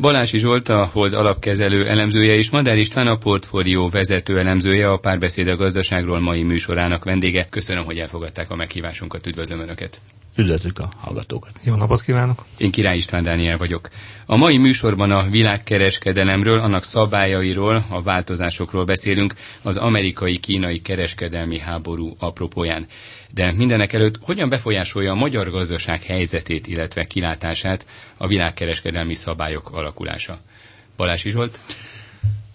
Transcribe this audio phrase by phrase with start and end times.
[0.00, 5.48] Balási Zsolt a Hold alapkezelő elemzője és Madár István a portfólió vezető elemzője a párbeszéd
[5.48, 7.46] a gazdaságról mai műsorának vendége.
[7.50, 10.00] Köszönöm, hogy elfogadták a meghívásunkat, üdvözlöm Önöket!
[10.36, 11.50] Üdvözlük a hallgatókat!
[11.62, 12.44] Jó napot kívánok!
[12.58, 13.88] Én Király István Dániel vagyok.
[14.26, 22.86] A mai műsorban a világkereskedelemről, annak szabályairól, a változásokról beszélünk az amerikai-kínai kereskedelmi háború apropóján.
[23.30, 27.86] De mindenek előtt hogyan befolyásolja a magyar gazdaság helyzetét, illetve kilátását
[28.16, 30.38] a világkereskedelmi szabályok alakulása?
[30.96, 31.60] Balázs Zsolt?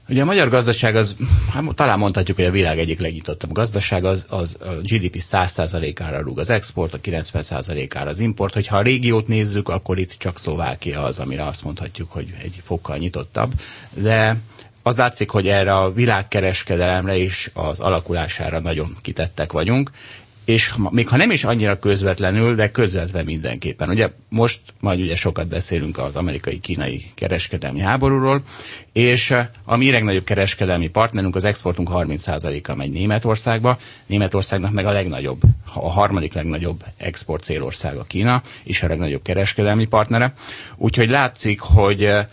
[0.10, 1.16] Ugye a magyar gazdaság az,
[1.54, 6.40] hát talán mondhatjuk, hogy a világ egyik legnyitottabb gazdaság, az, az a GDP 100%-ára rúg
[6.40, 8.54] az export, a 90%-ára az import.
[8.54, 12.98] Hogyha a régiót nézzük, akkor itt csak Szlovákia az, amire azt mondhatjuk, hogy egy fokkal
[12.98, 13.52] nyitottabb.
[13.94, 14.38] De
[14.84, 19.92] az látszik, hogy erre a világkereskedelemre is az alakulására nagyon kitettek vagyunk,
[20.46, 23.90] és még ha nem is annyira közvetlenül, de közvetve mindenképpen.
[23.90, 28.42] Ugye most majd ugye sokat beszélünk az amerikai-kínai kereskedelmi háborúról,
[28.94, 34.92] és eh, a mi legnagyobb kereskedelmi partnerünk, az exportunk 30%-a megy Németországba, Németországnak meg a
[34.92, 35.42] legnagyobb,
[35.74, 40.34] a harmadik legnagyobb export célország a Kína, és a legnagyobb kereskedelmi partnere.
[40.76, 42.26] Úgyhogy látszik, hogy eh,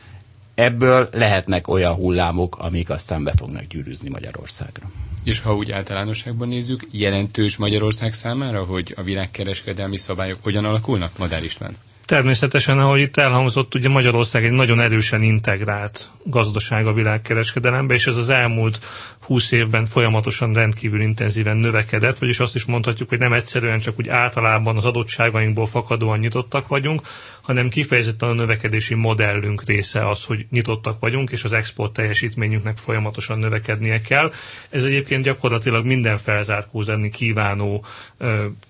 [0.54, 4.90] ebből lehetnek olyan hullámok, amik aztán be fognak gyűrűzni Magyarországra.
[5.24, 11.44] És ha úgy általánosságban nézzük, jelentős Magyarország számára, hogy a világkereskedelmi szabályok hogyan alakulnak, Madár
[11.44, 11.76] István?
[12.06, 18.16] Természetesen, ahogy itt elhangzott, ugye Magyarország egy nagyon erősen integrált gazdaság a világkereskedelembe, és ez
[18.16, 18.80] az elmúlt
[19.22, 24.08] 20 évben folyamatosan rendkívül intenzíven növekedett, vagyis azt is mondhatjuk, hogy nem egyszerűen csak úgy
[24.08, 27.02] általában az adottságainkból fakadóan nyitottak vagyunk,
[27.40, 33.38] hanem kifejezetten a növekedési modellünk része az, hogy nyitottak vagyunk, és az export teljesítményünknek folyamatosan
[33.38, 34.32] növekednie kell.
[34.70, 37.84] Ez egyébként gyakorlatilag minden felzárkózani kívánó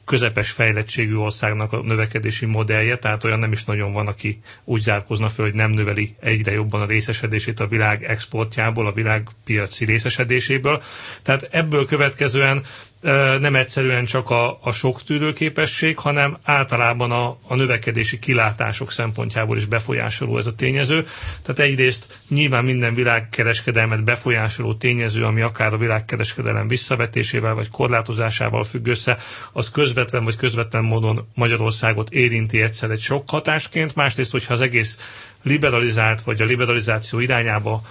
[0.05, 5.29] közepes fejlettségű országnak a növekedési modellje, tehát olyan nem is nagyon van, aki úgy zárkózna
[5.29, 9.85] föl, hogy nem növeli egyre jobban a részesedését a világ exportjából, a világ piaci
[10.49, 10.83] részesedéséből.
[11.23, 12.63] Tehát ebből következően
[13.41, 19.65] nem egyszerűen csak a, a sok tűrőképesség, hanem általában a, a növekedési kilátások szempontjából is
[19.65, 21.07] befolyásoló ez a tényező.
[21.43, 28.87] Tehát egyrészt nyilván minden világkereskedelmet befolyásoló tényező, ami akár a világkereskedelem visszavetésével vagy korlátozásával függ
[28.87, 29.19] össze,
[29.53, 34.99] az közvetlen vagy közvetlen módon Magyarországot érinti egyszer egy sok hatásként, másrészt, hogyha az egész
[35.43, 37.83] liberalizált, vagy a liberalizáció irányába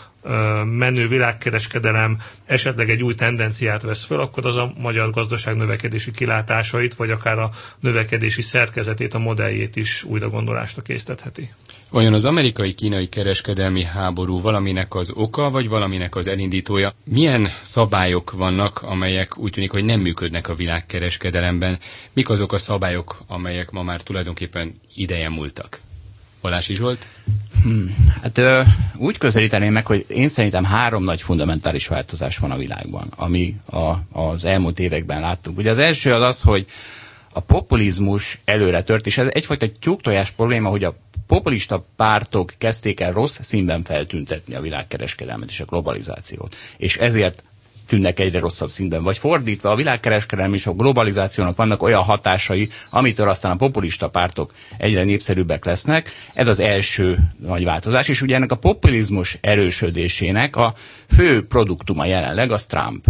[0.66, 6.96] menő világkereskedelem esetleg egy új tendenciát vesz föl, akkor az a magyar gazdaság növekedési kilátásait,
[6.96, 11.54] vagy akár a növekedési szerkezetét, a modelljét is újra gondolásra késztetheti.
[11.90, 16.94] Vajon az amerikai-kínai kereskedelmi háború valaminek az oka, vagy valaminek az elindítója?
[17.04, 21.80] Milyen szabályok vannak, amelyek úgy tűnik, hogy nem működnek a világkereskedelemben?
[22.14, 25.80] Mik azok a szabályok, amelyek ma már tulajdonképpen ideje múltak?
[26.42, 27.06] Balási Zsolt?
[27.64, 28.62] Hmm, hát ö,
[28.96, 33.94] úgy közelíteném meg, hogy én szerintem három nagy fundamentális változás van a világban, ami a,
[34.20, 35.58] az elmúlt években láttunk.
[35.58, 36.66] Ugye az első az az, hogy
[37.34, 40.96] a populizmus előre tört, és ez egyfajta tyúktojás probléma, hogy a
[41.28, 46.56] populista pártok kezdték el rossz színben feltüntetni a világkereskedelmet és a globalizációt.
[46.78, 47.44] És ezért
[47.92, 49.04] tűnnek egyre rosszabb szintben.
[49.04, 54.54] Vagy fordítva, a világkereskedelmi és a globalizációnak vannak olyan hatásai, amitől aztán a populista pártok
[54.78, 56.10] egyre népszerűbbek lesznek.
[56.34, 60.74] Ez az első nagy változás, és ugye ennek a populizmus erősödésének a
[61.16, 63.06] fő produktuma jelenleg az Trump.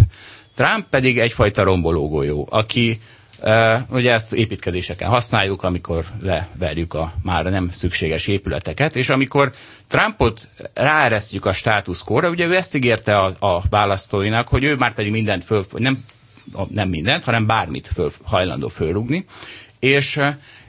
[0.55, 2.99] Trump pedig egyfajta rombológolyó, aki
[3.89, 9.51] ugye ezt építkezéseken használjuk, amikor leverjük a már nem szükséges épületeket, és amikor
[9.87, 15.11] Trumpot ráeresztjük a státuszkóra, ugye ő ezt ígérte a, a választóinak, hogy ő már pedig
[15.11, 16.03] mindent föl, nem,
[16.67, 19.25] nem mindent, hanem bármit föl, hajlandó fölrugni,
[19.79, 20.19] és,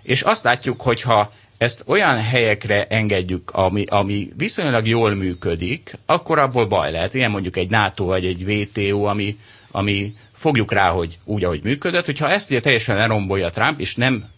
[0.03, 6.67] és azt látjuk, hogyha ezt olyan helyekre engedjük, ami, ami viszonylag jól működik, akkor abból
[6.67, 7.15] baj lehet.
[7.15, 9.39] Ilyen mondjuk egy NATO vagy egy WTO, ami,
[9.71, 14.29] ami fogjuk rá, hogy úgy, ahogy működött, hogyha ezt ugye teljesen lerombolja Trump, és nem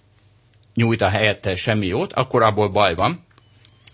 [0.74, 3.24] nyújt a helyette semmi jót, akkor abból baj van.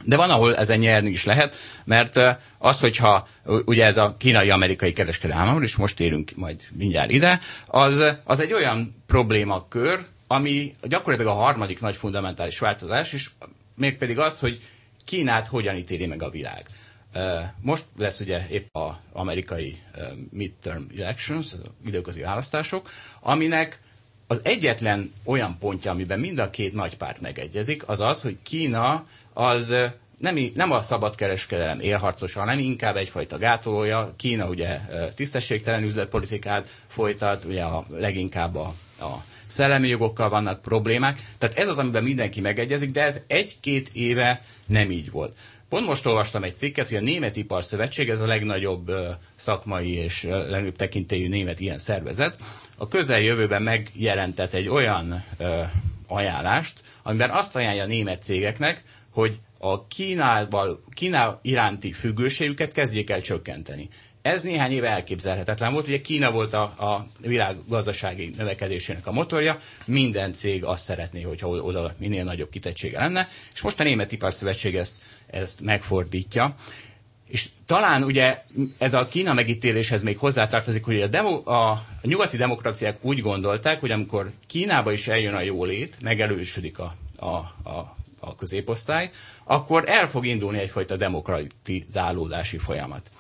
[0.05, 2.21] De van, ahol ezen nyerni is lehet, mert
[2.59, 8.41] az, hogyha ugye ez a kínai-amerikai kereskedelem, és most érünk majd mindjárt ide, az, az
[8.41, 13.31] egy olyan problémakör, ami gyakorlatilag a harmadik nagy fundamentális változás, és
[13.75, 14.61] mégpedig az, hogy
[15.05, 16.67] Kínát hogyan ítéli meg a világ.
[17.61, 19.83] Most lesz ugye épp az amerikai
[20.31, 21.55] midterm elections,
[21.87, 22.91] időközi választások,
[23.21, 23.81] aminek
[24.27, 29.05] az egyetlen olyan pontja, amiben mind a két nagy párt megegyezik, az az, hogy Kína
[29.33, 29.75] az
[30.19, 34.15] nem, nem a szabadkereskedelem élharcosa, hanem inkább egyfajta gátolója.
[34.17, 34.81] Kína ugye
[35.15, 41.19] tisztességtelen üzletpolitikát folytat, ugye a, leginkább a, a szellemi jogokkal vannak problémák.
[41.39, 45.37] Tehát ez az, amiben mindenki megegyezik, de ez egy-két éve nem így volt.
[45.71, 48.93] Pont most olvastam egy cikket, hogy a Német Iparszövetség, ez a legnagyobb
[49.35, 52.37] szakmai és legnagyobb tekintélyű német ilyen szervezet,
[52.79, 55.25] a közeljövőben megjelentett egy olyan
[56.09, 63.21] ajánlást, amiben azt ajánlja a német cégeknek, hogy a Kínával, Kína iránti függőségüket kezdjék el
[63.21, 63.89] csökkenteni.
[64.23, 65.87] Ez néhány éve elképzelhetetlen volt.
[65.87, 71.49] Ugye Kína volt a, a világ gazdasági növekedésének a motorja, minden cég azt szeretné, hogyha
[71.49, 74.97] oda minél nagyobb kitettsége lenne, és most a Német Iparszövetség ezt,
[75.27, 76.55] ezt megfordítja.
[77.29, 78.43] És talán ugye
[78.79, 83.91] ez a Kína megítéléshez még hozzátartozik, hogy a, demo, a, nyugati demokráciák úgy gondolták, hogy
[83.91, 87.27] amikor Kínába is eljön a jólét, megelősödik a, a,
[87.69, 89.11] a, a középosztály,
[89.45, 93.11] akkor el fog indulni egyfajta demokratizálódási folyamat.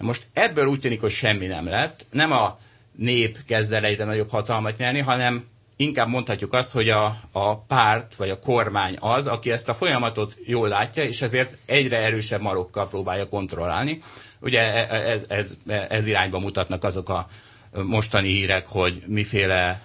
[0.00, 2.06] Most ebből úgy tűnik, hogy semmi nem lett.
[2.10, 2.58] Nem a
[2.96, 5.44] nép kezd el egyre nagyobb hatalmat nyerni, hanem
[5.76, 10.36] inkább mondhatjuk azt, hogy a, a párt vagy a kormány az, aki ezt a folyamatot
[10.44, 13.98] jól látja, és ezért egyre erősebb marokkal próbálja kontrollálni.
[14.40, 15.56] Ugye e, e, ez, ez,
[15.88, 17.28] ez irányba mutatnak azok a
[17.72, 19.82] mostani hírek, hogy miféle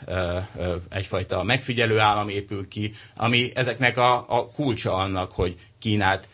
[0.89, 6.27] egyfajta megfigyelő állam épül ki, ami ezeknek a, a kulcsa annak, hogy Kínát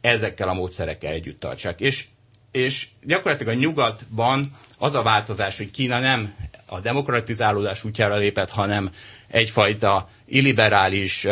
[0.00, 1.80] ezekkel a módszerekkel együtt tartsák.
[1.80, 2.06] És
[2.52, 6.34] és gyakorlatilag a nyugatban az a változás, hogy Kína nem
[6.66, 8.90] a demokratizálódás útjára lépett, hanem
[9.28, 11.26] egyfajta illiberális,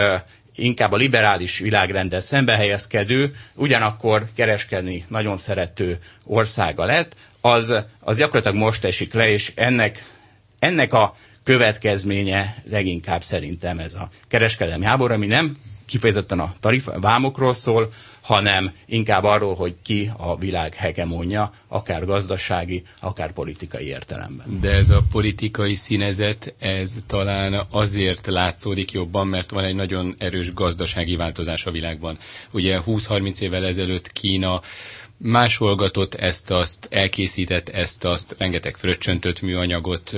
[0.54, 8.84] inkább a liberális világrenddel szembehelyezkedő, ugyanakkor kereskedni nagyon szerető országa lett, az, az gyakorlatilag most
[8.84, 10.04] esik le, és ennek,
[10.58, 11.14] ennek a
[11.44, 17.90] következménye leginkább szerintem ez a kereskedelmi háború, ami nem kifejezetten a tarif, vámokról szól,
[18.20, 24.60] hanem inkább arról, hogy ki a világ hegemonja, akár gazdasági, akár politikai értelemben.
[24.60, 30.52] De ez a politikai színezet, ez talán azért látszódik jobban, mert van egy nagyon erős
[30.54, 32.18] gazdasági változás a világban.
[32.50, 34.60] Ugye 20-30 évvel ezelőtt Kína
[35.16, 40.12] másolgatott ezt-azt, elkészített ezt-azt, rengeteg fröccsöntött műanyagot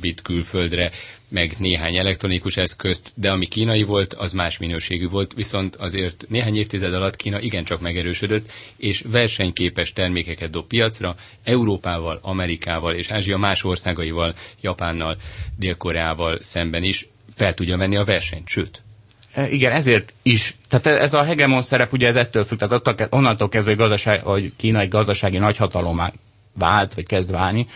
[0.00, 0.90] vitt külföldre,
[1.28, 6.56] meg néhány elektronikus eszközt, de ami kínai volt, az más minőségű volt, viszont azért néhány
[6.56, 13.64] évtized alatt Kína igencsak megerősödött, és versenyképes termékeket dob piacra, Európával, Amerikával és Ázsia más
[13.64, 15.16] országaival, Japánnal,
[15.58, 18.82] Dél-Koreával szemben is fel tudja venni a versenyt, sőt,
[19.50, 20.56] igen, ezért is.
[20.68, 24.52] Tehát ez a hegemon szerep ugye ez ettől függ, tehát onnantól kezdve, hogy, gazdaság, hogy
[24.56, 26.12] kínai gazdasági nagyhatalomá
[26.52, 27.66] vált, vagy kezd válni,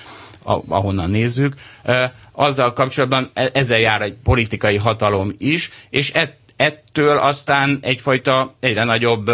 [0.68, 6.12] ahonnan nézzük, e, azzal kapcsolatban e, ezzel jár egy politikai hatalom is, és
[6.56, 9.30] ettől aztán egyfajta egyre nagyobb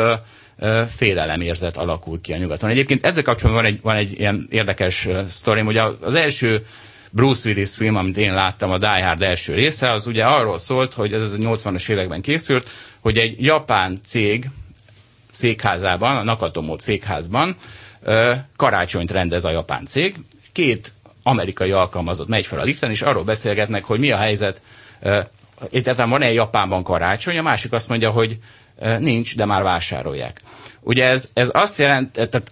[0.97, 2.71] félelemérzet alakul ki a nyugaton.
[2.71, 6.67] Egyébként ezzel kapcsolatban van egy, van egy ilyen érdekes sztorim, hogy az első
[7.13, 10.95] Bruce Willis film, amit én láttam, a Die Hard első része, az ugye arról szólt,
[10.95, 12.71] hogy ez a 80-as években készült,
[13.01, 14.51] hogy egy japán cég
[15.33, 17.57] székházában, a Nakatomo székházban
[18.57, 20.15] karácsonyt rendez a japán cég.
[20.53, 20.93] Két
[21.23, 24.61] amerikai alkalmazott megy fel a liften, és arról beszélgetnek, hogy mi a helyzet,
[25.71, 28.39] egyáltalán van-e Japánban karácsony, a másik azt mondja, hogy
[28.99, 30.41] nincs, de már vásárolják.
[30.81, 32.51] Ugye ez, ez azt jelent, tehát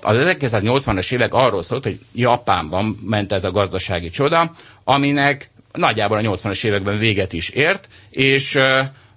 [0.00, 4.50] az 1980-as évek arról szólt, hogy Japánban ment ez a gazdasági csoda,
[4.84, 8.58] aminek nagyjából a 80-as években véget is ért, és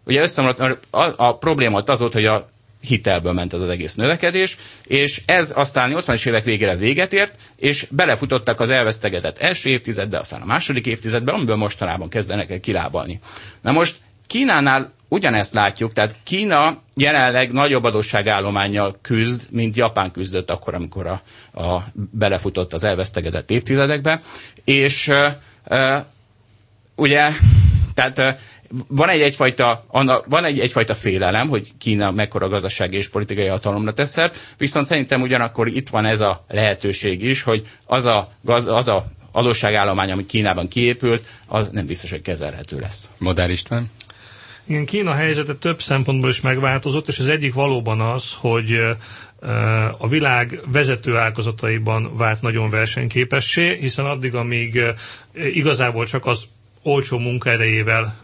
[0.04, 0.60] ugye összemaradt,
[0.90, 2.50] a, a probléma az volt, hogy a
[2.82, 4.58] hitelből ment ez az egész növekedés,
[4.88, 10.42] és ez aztán 80-as évek végére véget ért, és belefutottak az elvesztegetett első évtizedbe, aztán
[10.42, 13.20] a második évtizedbe, amiből mostanában kezdenek el kilábalni.
[13.62, 13.96] Na most
[14.28, 21.22] Kínánál ugyanezt látjuk, tehát Kína jelenleg nagyobb adósságállományjal küzd, mint Japán küzdött akkor, amikor a,
[21.62, 24.22] a belefutott az elvesztegedett évtizedekbe,
[24.64, 25.98] és uh,
[26.96, 27.30] ugye,
[27.94, 28.40] tehát uh,
[28.88, 29.86] van egy egyfajta,
[30.26, 35.68] van egy egyfajta félelem, hogy Kína mekkora gazdasági és politikai hatalomra teszel, viszont szerintem ugyanakkor
[35.68, 40.68] itt van ez a lehetőség is, hogy az a, gaz, az a adósságállomány, ami Kínában
[40.68, 43.10] kiépült, az nem biztos, hogy kezelhető lesz.
[43.18, 43.90] Modár István?
[44.70, 48.80] Igen, Kína helyzete több szempontból is megváltozott, és az egyik valóban az, hogy
[49.98, 54.82] a világ vezető ágazataiban vált nagyon versenyképessé, hiszen addig, amíg
[55.34, 56.44] igazából csak az
[56.82, 58.18] olcsó munkaerejével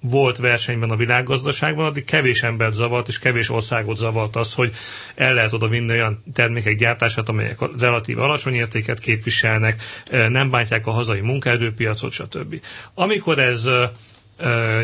[0.00, 4.74] volt versenyben a világgazdaságban, addig kevés embert zavart, és kevés országot zavart az, hogy
[5.14, 9.82] el lehet oda vinni olyan termékek gyártását, amelyek relatív alacsony értéket képviselnek,
[10.28, 12.60] nem bántják a hazai munkaerőpiacot, stb.
[12.94, 13.68] Amikor ez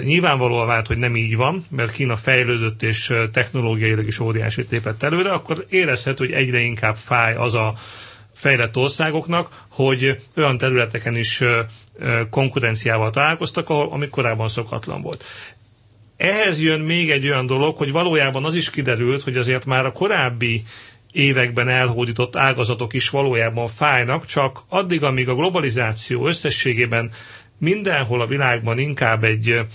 [0.03, 5.33] nyilvánvalóan vált, hogy nem így van, mert Kína fejlődött és technológiailag is óriási lépett előre,
[5.33, 7.75] akkor érezhető, hogy egyre inkább fáj az a
[8.35, 11.43] fejlett országoknak, hogy olyan területeken is
[12.31, 15.25] konkurenciával találkoztak, ahol, ami korábban szokatlan volt.
[16.17, 19.93] ehhez jön még egy olyan dolog, hogy valójában az is kiderült, hogy azért már a
[19.93, 20.65] korábbi
[21.13, 27.11] években elhódított ágazatok is valójában fájnak, csak addig, amíg a globalizáció összességében
[27.59, 29.67] mindenhol a világban inkább egy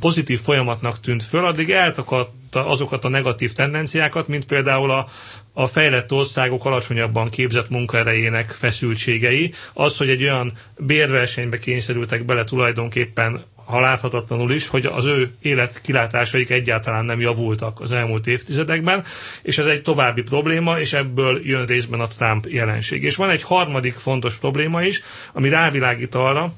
[0.00, 5.08] pozitív folyamatnak tűnt föl, addig eltakadta azokat a negatív tendenciákat, mint például a,
[5.52, 13.44] a fejlett országok alacsonyabban képzett munkaerejének feszültségei, az, hogy egy olyan bérversenybe kényszerültek bele tulajdonképpen
[13.66, 19.04] ha láthatatlanul is, hogy az ő életkilátásaik egyáltalán nem javultak az elmúlt évtizedekben,
[19.42, 23.02] és ez egy további probléma, és ebből jön részben a Trump jelenség.
[23.02, 26.52] És van egy harmadik fontos probléma is, ami rávilágít arra,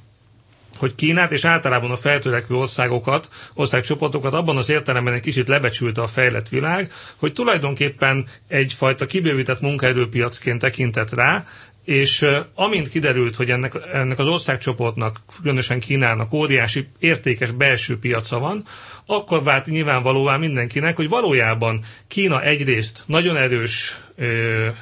[0.79, 6.07] hogy Kínát és általában a feltörekvő országokat, országcsoportokat abban az értelemben egy kicsit lebecsülte a
[6.07, 11.45] fejlett világ, hogy tulajdonképpen egyfajta kibővített munkaerőpiacként tekintett rá,
[11.89, 18.65] és amint kiderült, hogy ennek, ennek az országcsoportnak, különösen Kínának óriási értékes belső piaca van,
[19.11, 24.01] akkor vált nyilvánvalóvá mindenkinek, hogy valójában Kína egyrészt nagyon erős,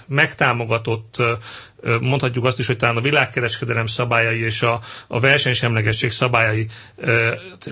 [0.06, 1.22] megtámogatott
[2.00, 6.66] mondhatjuk azt is, hogy talán a világkereskedelem szabályai és a, a versenysemlegesség szabályai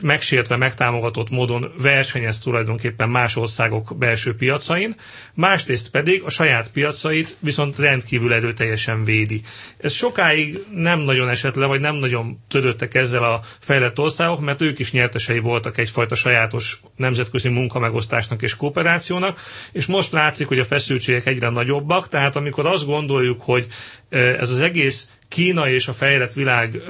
[0.02, 4.94] megsértve, megtámogatott módon versenyez tulajdonképpen más országok belső piacain,
[5.34, 9.40] másrészt pedig a saját piacait viszont rendkívül erőteljesen védi.
[9.78, 14.61] Ez sokáig nem nagyon esett le, vagy nem nagyon törődtek ezzel a fejlett országok, mert
[14.61, 19.40] ők is nyertesei voltak egyfajta sajátos nemzetközi munkamegosztásnak és kooperációnak,
[19.72, 23.66] és most látszik, hogy a feszültségek egyre nagyobbak, tehát amikor azt gondoljuk, hogy
[24.14, 26.83] ez az egész Kína és a fejlett világ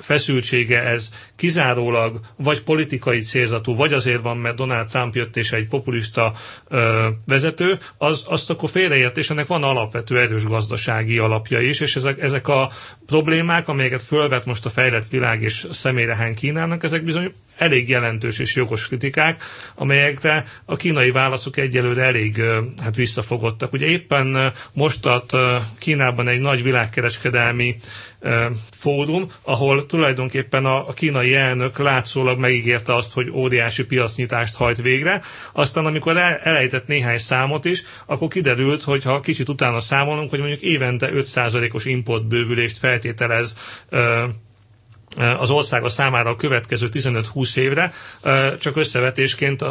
[0.00, 5.68] feszültsége ez kizárólag vagy politikai célzatú, vagy azért van, mert Donald Trump jött és egy
[5.68, 6.32] populista
[7.26, 12.20] vezető, az, azt akkor félreért, és ennek van alapvető erős gazdasági alapja is, és ezek,
[12.20, 12.70] ezek a
[13.06, 18.54] problémák, amelyeket fölvet most a fejlett világ és személyrehány Kínának, ezek bizony elég jelentős és
[18.54, 19.42] jogos kritikák,
[19.74, 22.42] amelyekre a kínai válaszok egyelőre elég
[22.82, 23.72] hát visszafogottak.
[23.72, 25.30] Ugye éppen most ad
[25.78, 27.76] Kínában egy nagy világkereskedelmi
[28.76, 35.22] fórum, ahol tulajdonképpen a, kínai elnök látszólag megígérte azt, hogy óriási piacnyitást hajt végre.
[35.52, 40.38] Aztán, amikor el, elejtett néhány számot is, akkor kiderült, hogy ha kicsit utána számolunk, hogy
[40.38, 43.54] mondjuk évente 5%-os importbővülést feltételez
[45.38, 47.92] az országa számára a következő 15-20 évre,
[48.60, 49.64] csak összevetésként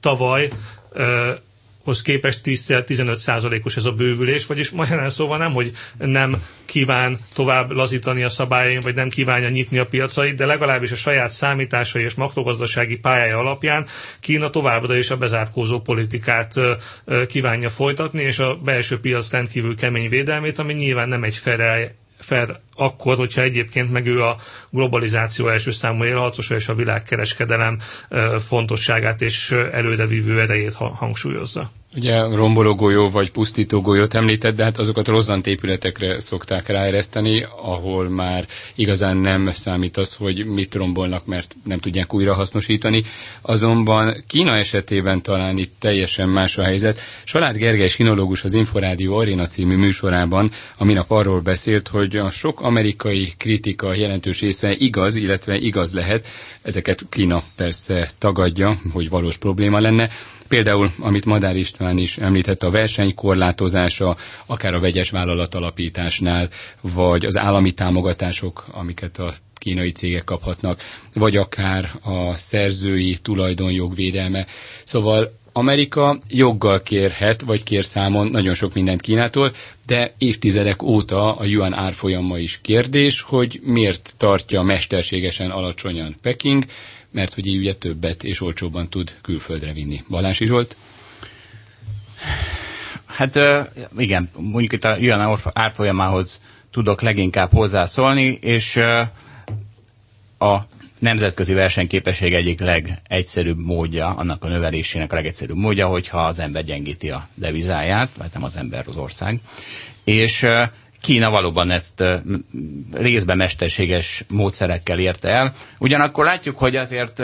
[0.00, 0.48] tavaly
[1.84, 7.70] hoz képest 10-15 százalékos ez a bővülés, vagyis magyarán szóval nem, hogy nem kíván tovább
[7.70, 12.14] lazítani a szabályain, vagy nem kívánja nyitni a piacait, de legalábbis a saját számításai és
[12.14, 13.86] makrogazdasági pályája alapján
[14.20, 16.54] Kína továbbra is a bezárkózó politikát
[17.28, 22.60] kívánja folytatni, és a belső piac rendkívül kemény védelmét, ami nyilván nem egy fair fel
[22.74, 24.36] akkor, hogyha egyébként meg ő a
[24.70, 27.78] globalizáció első számú élharcosa és a világkereskedelem
[28.46, 31.70] fontosságát és előrevívő erejét hangsúlyozza.
[31.96, 38.08] Ugye romboló golyó vagy pusztító golyót említett, de hát azokat rozzant épületekre szokták ráereszteni, ahol
[38.08, 43.02] már igazán nem számít az, hogy mit rombolnak, mert nem tudják újra hasznosítani.
[43.42, 47.00] Azonban Kína esetében talán itt teljesen más a helyzet.
[47.24, 53.32] Salád Gergely sinológus az Inforádió Arena című műsorában, aminap arról beszélt, hogy a sok amerikai
[53.38, 56.26] kritika jelentős része igaz, illetve igaz lehet.
[56.62, 60.10] Ezeket Kína persze tagadja, hogy valós probléma lenne.
[60.54, 66.48] Például, amit Madár István is említett, a verseny korlátozása, akár a vegyes vállalat alapításnál,
[66.80, 70.80] vagy az állami támogatások, amiket a kínai cégek kaphatnak,
[71.14, 74.46] vagy akár a szerzői tulajdonjog védelme.
[74.84, 79.52] Szóval Amerika joggal kérhet, vagy kér számon nagyon sok mindent Kínától,
[79.86, 86.64] de évtizedek óta a yuan árfolyama is kérdés, hogy miért tartja mesterségesen alacsonyan Peking,
[87.14, 90.02] mert hogy így ugye többet és olcsóbban tud külföldre vinni.
[90.08, 90.76] Balási Zsolt?
[93.06, 93.38] Hát
[93.98, 96.40] igen, mondjuk itt a jön árfolyamához
[96.70, 98.76] tudok leginkább hozzászólni, és
[100.38, 100.56] a
[100.98, 107.10] nemzetközi versenyképesség egyik legegyszerűbb módja, annak a növelésének a legegyszerűbb módja, hogyha az ember gyengíti
[107.10, 109.40] a devizáját, vagy nem az ember, az ország.
[110.04, 110.46] És
[111.04, 112.04] Kína valóban ezt
[112.92, 115.54] részben mesterséges módszerekkel érte el.
[115.78, 117.22] Ugyanakkor látjuk, hogy azért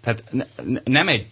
[0.00, 0.24] tehát
[0.84, 1.26] nem egy,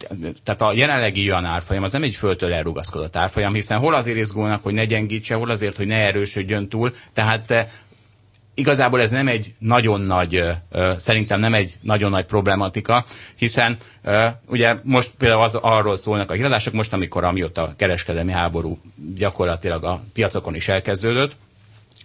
[0.44, 4.62] tehát a jelenlegi yuan árfolyam az nem egy föltől elrugaszkodott árfolyam, hiszen hol azért izgulnak,
[4.62, 7.68] hogy ne gyengítse, hol azért, hogy ne erősödjön túl, tehát
[8.54, 10.44] igazából ez nem egy nagyon nagy,
[10.96, 13.04] szerintem nem egy nagyon nagy problematika,
[13.36, 13.76] hiszen
[14.46, 18.78] ugye most például az, arról szólnak a híradások, most amikor amióta a kereskedelmi háború
[19.16, 21.36] gyakorlatilag a piacokon is elkezdődött,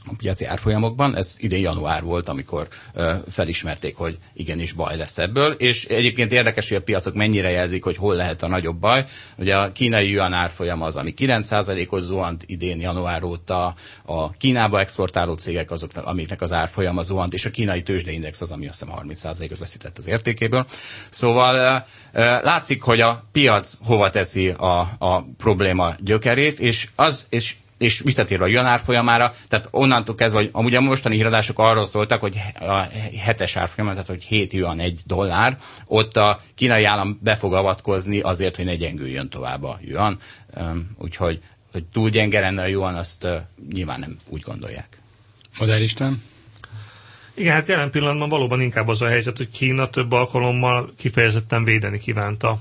[0.06, 1.16] a piaci árfolyamokban.
[1.16, 5.52] Ez idén január volt, amikor ö, felismerték, hogy igenis baj lesz ebből.
[5.52, 9.06] És egyébként érdekes, hogy a piacok mennyire jelzik, hogy hol lehet a nagyobb baj.
[9.38, 13.76] Ugye a kínai yuan árfolyam az, ami 9%-os zuhant idén január óta,
[14.06, 18.68] a Kínába exportáló cégek azok, amiknek az árfolyama zuhant, és a kínai tőzsdeindex az, ami
[18.68, 20.66] azt hiszem 30%-ot veszített az értékéből.
[21.10, 27.56] Szóval ö, látszik, hogy a piac hova teszi a, a probléma gyökerét, és az, és
[27.80, 32.20] és visszatérve a janár folyamára, tehát onnantól kezdve, hogy amúgy a mostani híradások arról szóltak,
[32.20, 32.82] hogy a
[33.20, 38.20] hetes árfolyam, tehát hogy 7 yuan egy dollár, ott a kínai állam be fog avatkozni
[38.20, 40.18] azért, hogy ne gyengüljön tovább a yuan.
[40.98, 41.40] Úgyhogy
[41.72, 43.28] hogy túl gyenge lenne a yuan, azt
[43.72, 44.98] nyilván nem úgy gondolják.
[45.60, 46.22] Madár István?
[47.34, 52.00] Igen, hát jelen pillanatban valóban inkább az a helyzet, hogy Kína több alkalommal kifejezetten védeni
[52.00, 52.60] kívánta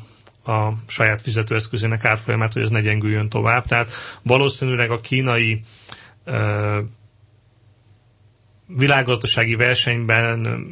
[0.48, 3.66] a saját fizetőeszközének árfolyamát, hogy ez ne gyengüljön tovább.
[3.66, 3.90] Tehát
[4.22, 5.62] valószínűleg a kínai
[8.66, 10.66] világgazdasági versenyben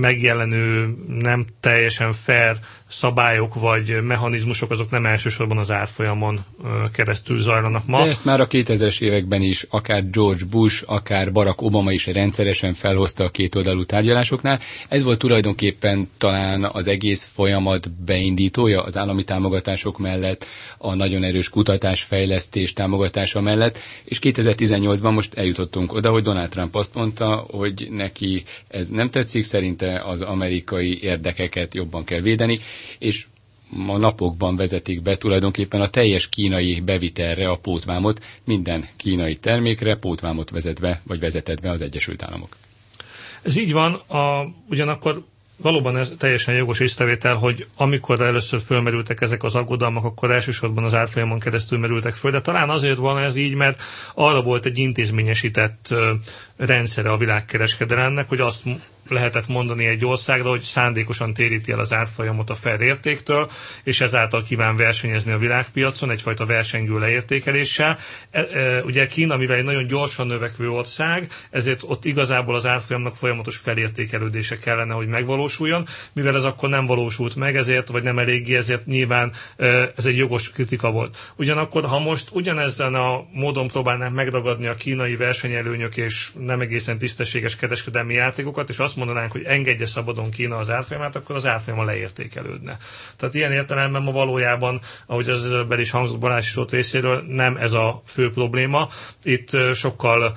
[0.00, 2.56] megjelenő nem teljesen fair
[2.92, 6.44] szabályok vagy mechanizmusok azok nem elsősorban az árfolyamon
[6.92, 8.04] keresztül zajlanak ma.
[8.04, 12.74] De ezt már a 2000-es években is akár George Bush, akár Barack Obama is rendszeresen
[12.74, 14.60] felhozta a kétoldalú tárgyalásoknál.
[14.88, 20.46] Ez volt tulajdonképpen talán az egész folyamat beindítója az állami támogatások mellett,
[20.78, 26.94] a nagyon erős kutatásfejlesztés támogatása mellett, és 2018-ban most eljutottunk oda, hogy Donald Trump azt
[26.94, 29.44] mondta, hogy neki ez nem tetszik,
[29.82, 32.60] szerinte az amerikai érdekeket jobban kell védeni,
[32.98, 33.26] és
[33.86, 40.50] a napokban vezetik be tulajdonképpen a teljes kínai bevitelre a pótvámot, minden kínai termékre pótvámot
[40.50, 42.56] vezet be, vagy vezetett be az Egyesült Államok.
[43.42, 45.24] Ez így van, a, ugyanakkor
[45.56, 50.94] valóban ez teljesen jogos észrevétel, hogy amikor először fölmerültek ezek az aggodalmak, akkor elsősorban az
[50.94, 53.82] árfolyamon keresztül merültek föl, de talán azért van ez így, mert
[54.14, 55.94] arra volt egy intézményesített
[56.56, 58.64] rendszere a világkereskedelemnek, hogy azt
[59.12, 63.50] lehetett mondani egy országra, hogy szándékosan téríti el az árfolyamot a fair értéktől,
[63.84, 67.98] és ezáltal kíván versenyezni a világpiacon egyfajta versengő leértékeléssel.
[68.30, 73.16] E, e, ugye Kína, mivel egy nagyon gyorsan növekvő ország, ezért ott igazából az árfolyamnak
[73.16, 75.86] folyamatos felértékelődése kellene, hogy megvalósuljon.
[76.12, 80.16] Mivel ez akkor nem valósult meg, ezért, vagy nem eléggé, ezért nyilván e, ez egy
[80.16, 81.16] jogos kritika volt.
[81.36, 87.56] Ugyanakkor, ha most ugyanezen a módon próbálnánk megragadni a kínai versenyelőnyök és nem egészen tisztességes
[87.56, 92.78] kereskedelmi játékokat, és azt mondanánk, hogy engedje szabadon Kína az árfolyamát, akkor az árfolyama leértékelődne.
[93.16, 98.02] Tehát ilyen értelemben ma valójában, ahogy az előbb is hangzott Balázs részéről, nem ez a
[98.06, 98.88] fő probléma.
[99.22, 100.36] Itt sokkal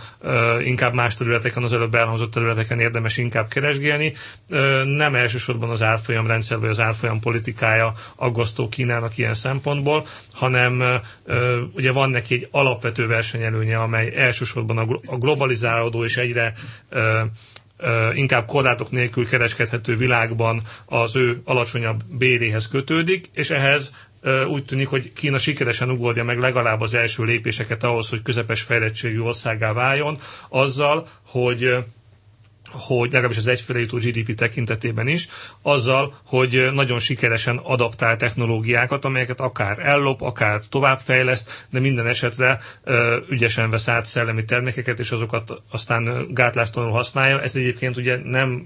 [0.63, 4.13] inkább más területeken, az előbb elhangzott területeken érdemes inkább keresgélni.
[4.83, 10.83] Nem elsősorban az árfolyam rendszer vagy az árfolyam politikája aggasztó Kínának ilyen szempontból, hanem
[11.73, 16.53] ugye van neki egy alapvető versenyelőnye, amely elsősorban a globalizálódó és egyre
[18.13, 23.91] inkább korlátok nélkül kereskedhető világban az ő alacsonyabb béréhez kötődik, és ehhez
[24.47, 29.19] úgy tűnik, hogy Kína sikeresen ugorja meg legalább az első lépéseket ahhoz, hogy közepes fejlettségű
[29.19, 30.17] országá váljon,
[30.49, 31.75] azzal, hogy
[32.77, 35.27] hogy legalábbis az egyfőre jutó GDP tekintetében is,
[35.61, 42.59] azzal, hogy nagyon sikeresen adaptál technológiákat, amelyeket akár ellop, akár továbbfejleszt, de minden esetre
[43.29, 47.41] ügyesen vesz át szellemi termékeket, és azokat aztán gátlástalanul használja.
[47.41, 48.65] Ez egyébként ugye nem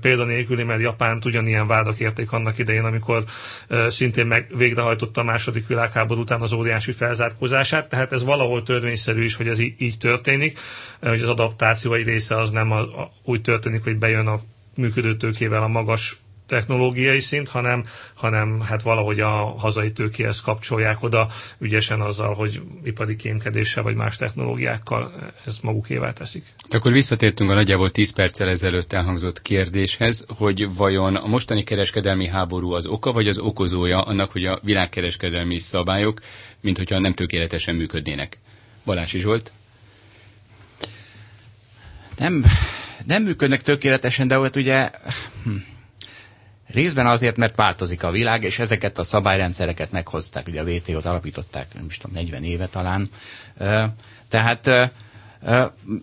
[0.00, 3.24] példanélküli, mert Japán ugyanilyen vádak érték annak idején, amikor
[3.88, 9.36] szintén meg végrehajtotta a második világháború után az óriási felzárkózását, tehát ez valahol törvényszerű is,
[9.36, 10.58] hogy ez így történik,
[11.00, 14.40] hogy az adaptáció egy része az nem a, a, úgy történik, hogy bejön a
[14.74, 17.84] működő tőkével a magas technológiai szint, hanem,
[18.14, 24.16] hanem hát valahogy a hazai tőkéhez kapcsolják oda ügyesen azzal, hogy ipari kémkedéssel vagy más
[24.16, 25.12] technológiákkal
[25.46, 26.44] ez magukévá teszik.
[26.68, 32.26] De akkor visszatértünk a nagyjából 10 perccel ezelőtt elhangzott kérdéshez, hogy vajon a mostani kereskedelmi
[32.26, 36.20] háború az oka vagy az okozója annak, hogy a világkereskedelmi szabályok,
[36.60, 38.38] mint hogyha nem tökéletesen működnének.
[38.84, 39.52] Balási Zsolt?
[42.18, 42.44] Nem,
[43.10, 44.90] nem működnek tökéletesen, de ott ugye
[45.44, 45.50] hm,
[46.66, 51.74] részben azért, mert változik a világ, és ezeket a szabályrendszereket meghozták, ugye a WTO-t alapították,
[51.74, 53.10] nem is tudom, 40 éve talán.
[54.28, 54.70] Tehát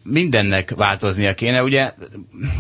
[0.04, 1.94] mindennek változnia kéne, ugye,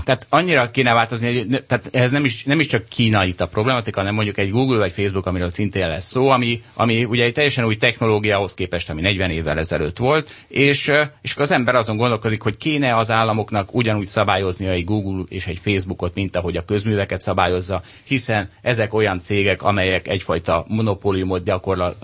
[0.04, 3.48] tehát annyira kéne változni, hogy tehát ez nem is, nem is csak Kína itt a
[3.48, 7.34] problematika, hanem mondjuk egy Google vagy Facebook, amiről szintén lesz szó, ami, ami ugye egy
[7.34, 12.42] teljesen új technológiához képest, ami 40 évvel ezelőtt volt, és, és az ember azon gondolkozik,
[12.42, 17.22] hogy kéne az államoknak ugyanúgy szabályozni egy Google és egy Facebookot, mint ahogy a közműveket
[17.22, 21.44] szabályozza, hiszen ezek olyan cégek, amelyek egyfajta monopóliumot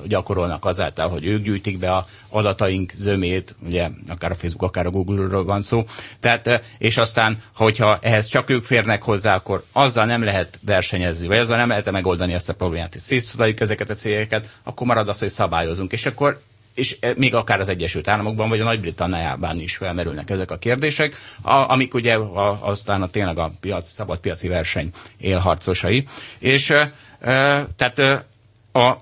[0.07, 4.89] gyakorolnak azáltal, hogy ők gyűjtik be a adataink zömét, ugye akár a Facebook akár a
[4.89, 5.83] Google-ról van szó.
[6.19, 11.37] Tehát, és aztán, hogyha ehhez csak ők férnek hozzá, akkor azzal nem lehet versenyezni, vagy
[11.37, 15.19] azzal nem lehet megoldani ezt a problémát, hogy szétszadjuk ezeket a cégeket, akkor marad az,
[15.19, 15.91] hogy szabályozunk.
[15.91, 16.39] És akkor
[16.73, 21.93] és még akár az Egyesült Államokban, vagy a Nagy-Britanniában is felmerülnek ezek a kérdések, amik
[21.93, 22.17] ugye
[22.59, 26.05] aztán a, tényleg a piac, szabad piaci verseny élharcosai.
[26.39, 26.91] És e,
[27.75, 28.25] tehát e,
[28.79, 28.95] a,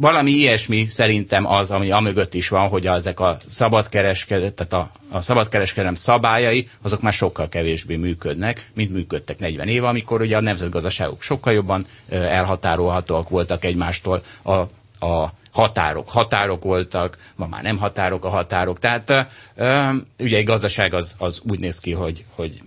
[0.00, 5.20] valami ilyesmi szerintem az, ami amögött is van, hogy ezek a szabadkereskedelem, tehát a, a
[5.20, 11.22] szabadkereskedelem szabályai, azok már sokkal kevésbé működnek, mint működtek 40 éve, amikor ugye a nemzetgazdaságok
[11.22, 14.52] sokkal jobban elhatárolhatóak voltak egymástól, a,
[15.06, 16.08] a határok.
[16.10, 18.78] Határok voltak, ma már nem határok a határok.
[18.78, 19.10] Tehát
[20.18, 22.58] ugye egy gazdaság az, az úgy néz ki, hogy, hogy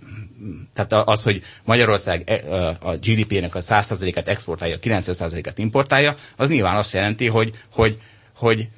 [0.74, 6.92] tehát az, hogy Magyarország e, a GDP-nek a 100%-át exportálja, 90%-át importálja, az nyilván azt
[6.92, 7.98] jelenti, hogy, hogy,
[8.36, 8.68] hogy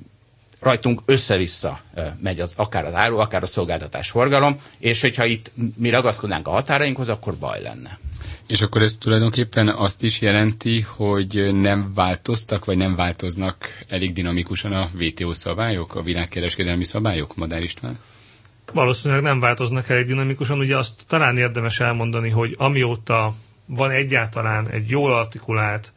[0.61, 1.81] rajtunk össze-vissza
[2.23, 6.51] megy az, akár az áru, akár a szolgáltatás forgalom, és hogyha itt mi ragaszkodnánk a
[6.51, 7.99] határainkhoz, akkor baj lenne.
[8.47, 13.57] És akkor ez tulajdonképpen azt is jelenti, hogy nem változtak, vagy nem változnak
[13.89, 17.99] elég dinamikusan a WTO szabályok, a világkereskedelmi szabályok, Madár István?
[18.73, 20.59] Valószínűleg nem változnak elég dinamikusan.
[20.59, 23.35] Ugye azt talán érdemes elmondani, hogy amióta
[23.67, 25.93] van egyáltalán egy jól artikulált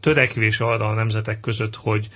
[0.00, 2.08] törekvés arra a nemzetek között, hogy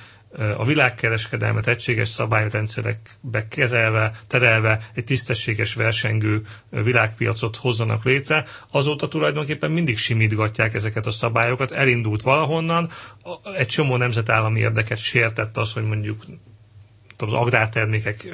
[0.57, 9.99] a világkereskedelmet egységes szabályrendszerekbe kezelve, terelve egy tisztességes versengő világpiacot hozzanak létre, azóta tulajdonképpen mindig
[9.99, 12.91] simítgatják ezeket a szabályokat, elindult valahonnan,
[13.57, 16.25] egy csomó nemzetállami érdeket sértett az, hogy mondjuk
[17.17, 18.29] az agrártermékek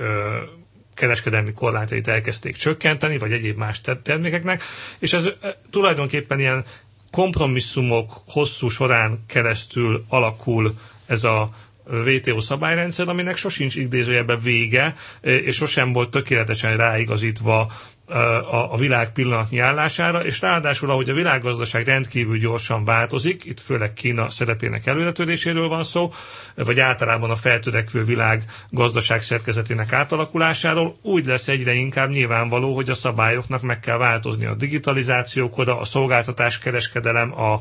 [0.97, 4.63] kereskedelmi korlátait elkezdték csökkenteni, vagy egyéb más termékeknek,
[4.99, 5.25] és ez
[5.71, 6.65] tulajdonképpen ilyen
[7.11, 10.75] kompromisszumok hosszú során keresztül alakul
[11.07, 11.51] ez a
[11.85, 17.73] VTO szabályrendszer, aminek sosincs idézőjebe vége, és sosem volt tökéletesen ráigazítva
[18.09, 23.93] a, a világ pillanatnyi állására, és ráadásul, ahogy a világgazdaság rendkívül gyorsan változik, itt főleg
[23.93, 26.13] Kína szerepének előretöréséről van szó,
[26.55, 32.95] vagy általában a feltörekvő világ gazdaság szerkezetének átalakulásáról, úgy lesz egyre inkább nyilvánvaló, hogy a
[32.95, 37.53] szabályoknak meg kell változni a digitalizációkora, a szolgáltatás kereskedelem, a,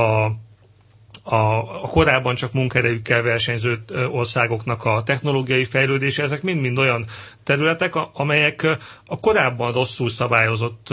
[0.00, 0.30] a
[1.32, 3.78] a, a korábban csak munkerejükkel versenyző
[4.10, 7.04] országoknak a technológiai fejlődése, ezek mind-mind olyan
[7.42, 8.66] területek, amelyek
[9.06, 10.88] a korábban rosszul szabályozott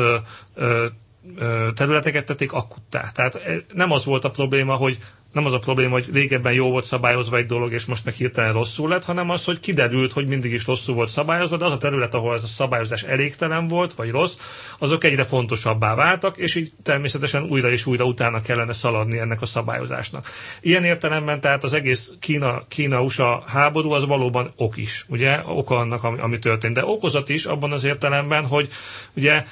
[1.76, 3.10] területeket tették akuttá.
[3.14, 3.40] Tehát
[3.74, 4.98] nem az volt a probléma, hogy
[5.38, 8.54] nem az a probléma, hogy régebben jó volt szabályozva egy dolog, és most meg hirtelen
[8.54, 11.78] rosszul lett, hanem az, hogy kiderült, hogy mindig is rosszul volt szabályozva, de az a
[11.78, 14.36] terület, ahol ez a szabályozás elégtelen volt, vagy rossz,
[14.80, 19.46] azok egyre fontosabbá váltak, és így természetesen újra és újra utána kellene szaladni ennek a
[19.46, 20.30] szabályozásnak.
[20.62, 26.04] Ilyen értelemben tehát az egész Kína, Kína-USA háború az valóban ok is, ugye, oka annak,
[26.04, 28.70] ami, ami történt, de okozat is abban az értelemben, hogy
[29.14, 29.44] ugye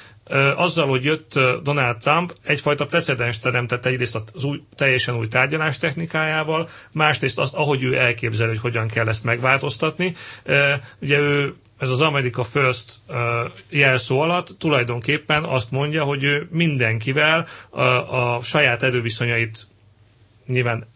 [0.56, 6.68] azzal, hogy jött Donald Trump, egyfajta precedens teremtett egyrészt az új, teljesen új tárgyalás technikájával,
[6.92, 10.14] másrészt azt, ahogy ő elképzel, hogy hogyan kell ezt megváltoztatni.
[11.00, 13.16] Ugye ő ez az America First uh,
[13.68, 19.66] jelszó alatt tulajdonképpen azt mondja, hogy ő mindenkivel a, a saját erőviszonyait
[20.46, 20.86] nyilván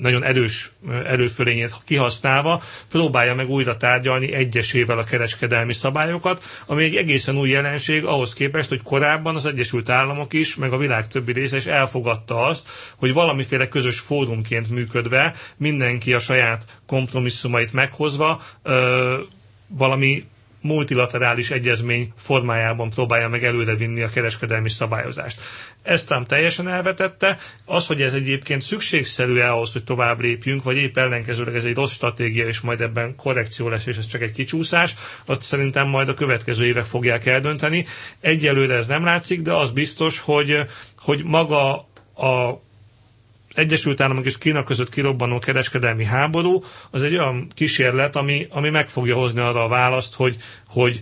[0.00, 0.70] nagyon erős
[1.06, 8.04] erőfölényét kihasználva próbálja meg újra tárgyalni egyesével a kereskedelmi szabályokat, ami egy egészen új jelenség
[8.04, 12.44] ahhoz képest, hogy korábban az Egyesült Államok is, meg a világ többi része is elfogadta
[12.46, 18.40] azt, hogy valamiféle közös fórumként működve mindenki a saját kompromisszumait meghozva
[19.66, 20.24] valami
[20.62, 25.40] multilaterális egyezmény formájában próbálja meg előrevinni a kereskedelmi szabályozást.
[25.82, 27.38] Ezt Trump teljesen elvetette.
[27.64, 31.92] Az, hogy ez egyébként szükségszerű-e ahhoz, hogy tovább lépjünk, vagy épp ellenkezőleg ez egy rossz
[31.92, 34.94] stratégia, és majd ebben korrekció lesz, és ez csak egy kicsúszás,
[35.24, 37.86] azt szerintem majd a következő évek fogják eldönteni.
[38.20, 40.60] Egyelőre ez nem látszik, de az biztos, hogy,
[40.98, 41.74] hogy maga
[42.16, 42.60] a
[43.54, 48.88] Egyesült Államok és Kína között kirobbanó kereskedelmi háború, az egy olyan kísérlet, ami, ami meg
[48.88, 50.36] fogja hozni arra a választ, hogy,
[50.66, 51.00] hogy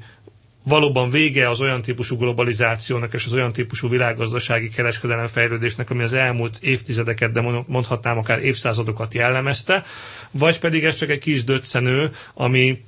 [0.63, 6.13] valóban vége az olyan típusú globalizációnak és az olyan típusú világgazdasági kereskedelem fejlődésnek, ami az
[6.13, 9.85] elmúlt évtizedeket, de mondhatnám akár évszázadokat jellemezte,
[10.31, 12.83] vagy pedig ez csak egy kis döccenő, ami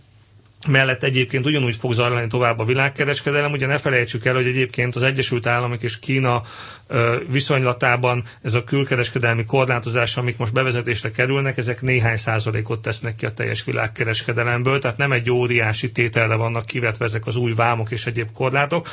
[0.68, 3.52] mellett egyébként ugyanúgy fog zajlani tovább a világkereskedelem.
[3.52, 6.42] Ugye ne felejtsük el, hogy egyébként az Egyesült Államok és Kína
[7.28, 13.32] viszonylatában ez a külkereskedelmi korlátozás, amik most bevezetésre kerülnek, ezek néhány százalékot tesznek ki a
[13.32, 18.32] teljes világkereskedelemből, tehát nem egy óriási tételre vannak kivetve ezek az új vámok és egyéb
[18.32, 18.88] korlátok,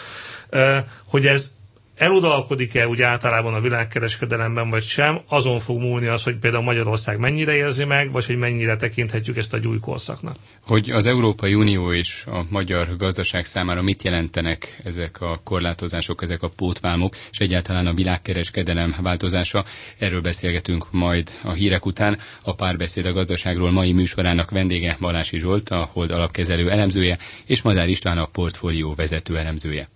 [1.06, 1.52] hogy ez
[2.00, 7.56] eludalkodik-e úgy általában a világkereskedelemben, vagy sem, azon fog múlni az, hogy például Magyarország mennyire
[7.56, 10.36] érzi meg, vagy hogy mennyire tekinthetjük ezt a gyújkorszaknak.
[10.62, 16.44] Hogy az Európai Unió és a magyar gazdaság számára mit jelentenek ezek a korlátozások, ezek
[16.44, 19.66] a pótvámok, és egyáltalán a világkereskedelem változása,
[19.98, 22.18] erről beszélgetünk majd a hírek után.
[22.42, 27.90] A párbeszéd a gazdaságról mai műsorának vendége Balási Zsolt, a Hold alapkezelő elemzője, és Madár
[27.90, 29.90] István a portfólió vezető elemzője.